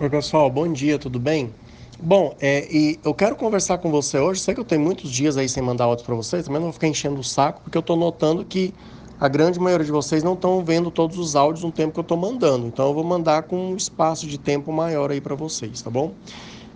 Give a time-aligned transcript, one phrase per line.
[0.00, 1.54] Oi, pessoal, bom dia, tudo bem?
[2.02, 4.40] Bom, é, e eu quero conversar com você hoje.
[4.40, 6.72] Sei que eu tenho muitos dias aí sem mandar áudio para vocês, também não vou
[6.72, 8.72] ficar enchendo o saco, porque eu estou notando que
[9.18, 12.02] a grande maioria de vocês não estão vendo todos os áudios no tempo que eu
[12.02, 12.66] estou mandando.
[12.66, 16.16] Então eu vou mandar com um espaço de tempo maior aí para vocês, tá bom?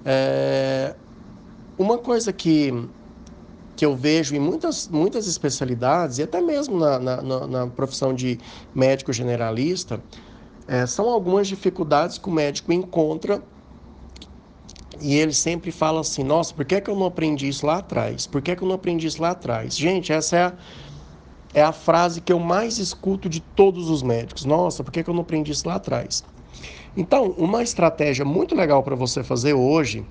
[0.04, 0.94] É,
[1.78, 2.70] uma coisa que,
[3.76, 8.38] que eu vejo em muitas, muitas especialidades, e até mesmo na, na, na profissão de
[8.74, 10.04] médico generalista,
[10.66, 13.42] é, são algumas dificuldades que o médico encontra
[15.00, 18.26] e ele sempre fala assim: Nossa, por que, que eu não aprendi isso lá atrás?
[18.26, 19.76] Por que, que eu não aprendi isso lá atrás?
[19.76, 20.52] Gente, essa é a,
[21.54, 25.10] é a frase que eu mais escuto de todos os médicos: Nossa, por que, que
[25.10, 26.24] eu não aprendi isso lá atrás?
[26.96, 30.06] Então, uma estratégia muito legal para você fazer hoje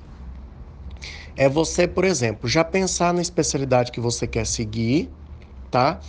[1.36, 5.10] é você, por exemplo, já pensar na especialidade que você quer seguir,
[5.74, 6.00] tá?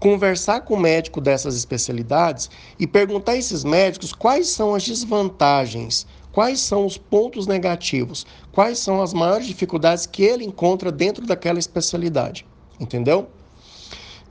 [0.00, 6.08] conversar com o médico dessas especialidades e perguntar a esses médicos quais são as desvantagens,
[6.32, 11.60] quais são os pontos negativos, quais são as maiores dificuldades que ele encontra dentro daquela
[11.60, 12.44] especialidade.
[12.80, 13.28] Entendeu?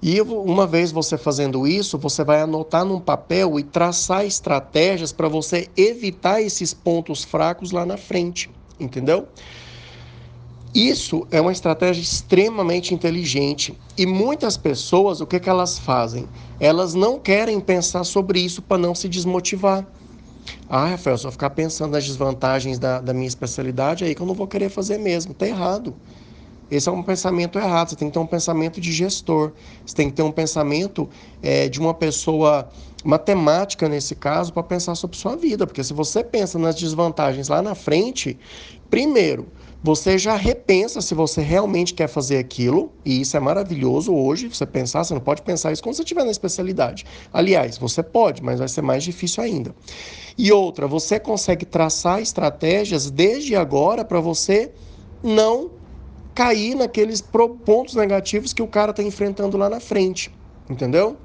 [0.02, 5.30] E uma vez você fazendo isso, você vai anotar num papel e traçar estratégias para
[5.30, 8.50] você evitar esses pontos fracos lá na frente.
[8.78, 9.26] Entendeu?
[10.74, 16.30] Isso é uma estratégia extremamente inteligente e muitas pessoas, o que, que elas fazem?
[16.60, 19.86] Elas não querem pensar sobre isso para não se desmotivar.
[20.70, 24.26] Ah, Rafael, eu ficar pensando nas desvantagens da, da minha especialidade, é aí que eu
[24.26, 25.34] não vou querer fazer mesmo.
[25.34, 25.94] Está errado.
[26.72, 27.90] Esse é um pensamento errado.
[27.90, 29.52] Você tem que ter um pensamento de gestor.
[29.86, 31.10] Você tem que ter um pensamento
[31.44, 32.70] é, de uma pessoa
[33.04, 35.68] matemática, nesse caso, para pensar sobre sua vida.
[35.68, 38.40] Porque se você pensa nas desvantagens lá na frente,
[38.90, 39.48] primeiro,
[39.84, 44.66] você já repensa se você realmente quer fazer aquilo, e isso é maravilhoso hoje, você
[44.66, 47.04] pensar, você não pode pensar isso quando você estiver na especialidade.
[47.34, 49.74] Aliás, você pode, mas vai ser mais difícil ainda.
[50.38, 54.72] E outra, você consegue traçar estratégias desde agora para você
[55.24, 55.81] não
[56.34, 60.32] cair naqueles pontos negativos que o cara está enfrentando lá na frente,
[60.70, 61.18] entendeu?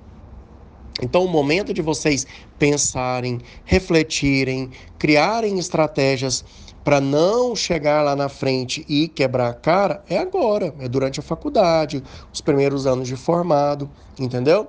[1.03, 2.26] Então, o momento de vocês
[2.58, 6.42] pensarem, refletirem, criarem estratégias
[6.82, 11.22] para não chegar lá na frente e quebrar a cara é agora, é durante a
[11.22, 12.02] faculdade,
[12.32, 14.69] os primeiros anos de formado, entendeu?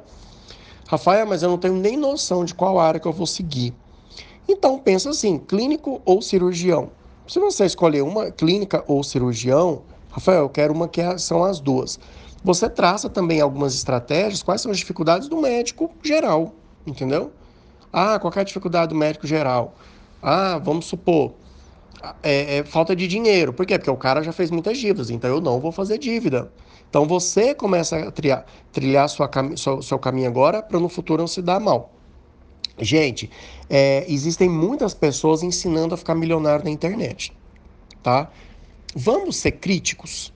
[0.88, 3.74] Rafael, mas eu não tenho nem noção de qual área que eu vou seguir.
[4.50, 6.90] Então pensa assim, clínico ou cirurgião.
[7.28, 9.84] Se você escolher uma clínica ou cirurgião,
[10.18, 12.00] Rafael, eu quero uma que são as duas.
[12.44, 16.56] Você traça também algumas estratégias, quais são as dificuldades do médico geral,
[16.88, 17.32] entendeu?
[17.94, 19.76] Ah, qual é a dificuldade do médico geral?
[20.22, 21.34] Ah, vamos supor,
[22.24, 23.54] é, é, falta de dinheiro.
[23.54, 23.78] Por quê?
[23.78, 26.52] Porque o cara já fez muitas dívidas, então eu não vou fazer dívida.
[26.90, 31.28] Então você começa a trilhar, trilhar sua, seu, seu caminho agora para no futuro não
[31.28, 31.94] se dar mal.
[32.80, 33.30] Gente,
[33.70, 37.38] é, existem muitas pessoas ensinando a ficar milionário na internet,
[38.02, 38.32] tá?
[39.00, 40.34] Vamos ser críticos.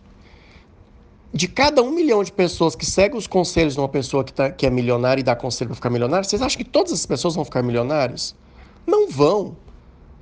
[1.33, 4.51] De cada um milhão de pessoas que seguem os conselhos de uma pessoa que, tá,
[4.51, 7.33] que é milionária e dá conselho para ficar milionário, vocês acham que todas as pessoas
[7.33, 8.35] vão ficar milionárias?
[8.85, 9.57] Não vão.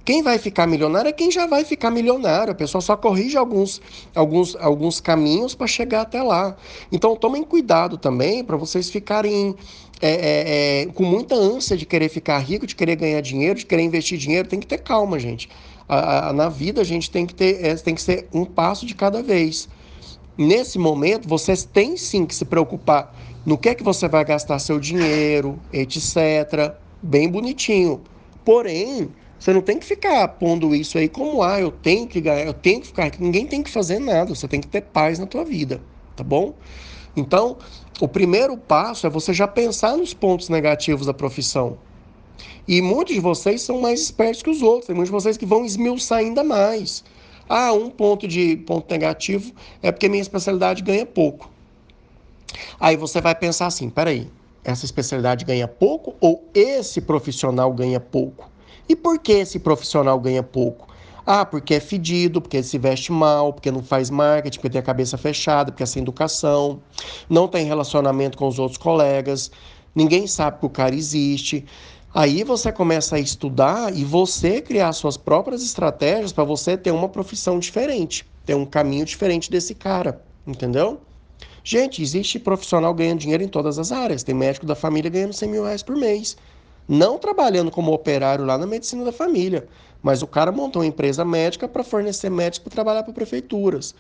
[0.06, 2.54] Quem vai ficar milionário é quem já vai ficar milionário.
[2.54, 3.82] A pessoa só corrige alguns,
[4.16, 6.56] alguns, alguns caminhos para chegar até lá.
[6.94, 9.54] Então tomem cuidado também para vocês ficarem
[10.02, 13.66] é, é, é, com muita ânsia de querer ficar rico, de querer ganhar dinheiro, de
[13.66, 14.48] querer investir dinheiro.
[14.48, 15.50] Tem que ter calma, gente.
[15.90, 18.86] A, a, na vida a gente tem que ter, é, tem que ser um passo
[18.86, 19.68] de cada vez.
[20.38, 23.14] Nesse momento, vocês têm sim que se preocupar
[23.46, 26.76] no que é que você vai gastar seu dinheiro, etc.
[27.02, 28.02] Bem bonitinho.
[28.46, 32.46] Porém, você não tem que ficar pondo isso aí como, ah, eu tenho que ganhar,
[32.46, 33.12] eu tenho que ficar.
[33.20, 35.82] Ninguém tem que fazer nada, você tem que ter paz na tua vida,
[36.16, 36.54] tá bom?
[37.16, 37.58] Então,
[38.00, 41.78] o primeiro passo é você já pensar nos pontos negativos da profissão.
[42.68, 45.46] E muitos de vocês são mais espertos que os outros, tem muitos de vocês que
[45.46, 47.04] vão esmiuçar ainda mais.
[47.48, 49.52] Ah, um ponto de ponto negativo
[49.82, 51.50] é porque minha especialidade ganha pouco.
[52.80, 54.28] Aí você vai pensar assim, peraí,
[54.64, 58.50] essa especialidade ganha pouco ou esse profissional ganha pouco?
[58.88, 60.88] E por que esse profissional ganha pouco?
[61.26, 64.84] Ah, porque é fedido, porque se veste mal, porque não faz marketing, porque tem a
[64.84, 66.82] cabeça fechada, porque é sem educação,
[67.30, 69.52] não tem relacionamento com os outros colegas,
[69.94, 71.66] ninguém sabe que o cara existe.
[72.14, 77.08] Aí você começa a estudar e você criar suas próprias estratégias para você ter uma
[77.08, 81.00] profissão diferente, ter um caminho diferente desse cara, entendeu?
[81.64, 84.24] Gente, existe profissional ganhando dinheiro em todas as áreas.
[84.24, 86.36] Tem médico da família ganhando 100 mil reais por mês
[86.90, 89.68] não trabalhando como operário lá na medicina da família,
[90.02, 93.94] mas o cara montou uma empresa médica para fornecer médicos para trabalhar para prefeituras.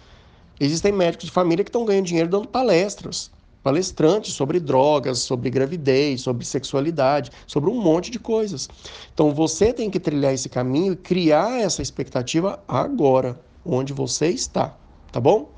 [0.60, 3.30] Existem médicos de família que estão ganhando dinheiro dando palestras,
[3.64, 8.68] palestrantes sobre drogas, sobre gravidez, sobre sexualidade, sobre um monte de coisas.
[9.14, 14.76] Então você tem que trilhar esse caminho e criar essa expectativa agora, onde você está,
[15.12, 15.52] tá bom?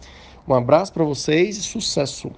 [0.47, 2.31] Um abraço para vocês e sucesso!